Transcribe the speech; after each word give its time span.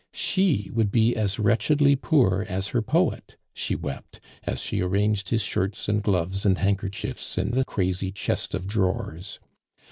She 0.15 0.71
would 0.73 0.89
be 0.91 1.15
as 1.15 1.37
wretchedly 1.37 1.95
poor 1.95 2.43
as 2.49 2.69
her 2.69 2.81
poet, 2.81 3.37
she 3.53 3.75
wept, 3.75 4.19
as 4.45 4.59
she 4.59 4.81
arranged 4.81 5.29
his 5.29 5.43
shirts 5.43 5.87
and 5.87 6.01
gloves 6.01 6.43
and 6.43 6.57
handkerchiefs 6.57 7.37
in 7.37 7.51
the 7.51 7.63
crazy 7.65 8.11
chest 8.11 8.55
of 8.55 8.65
drawers. 8.67 9.39